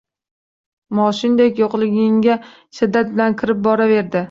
[0.99, 2.39] Moshindek yo’qliginga
[2.81, 4.19] shiddat bilan kirib boraverdi.